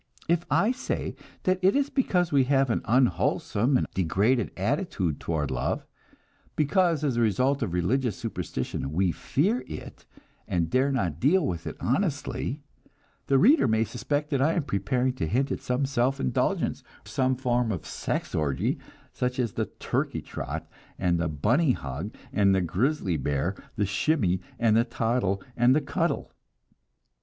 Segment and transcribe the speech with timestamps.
[0.27, 5.51] If I say that it is because we have an unwholesome and degraded attitude toward
[5.51, 5.85] love,
[6.55, 10.07] because, as a result of religious superstition we fear it,
[10.47, 12.63] and dare not deal with it honestly,
[13.27, 17.35] the reader may suspect that I am preparing to hint at some self indulgence, some
[17.35, 18.79] form of sex orgy
[19.13, 24.41] such as the "turkey trot" and the "bunny hug" and the "grizzly bear," the "shimmy"
[24.57, 26.31] and the "toddle" and the "cuddle."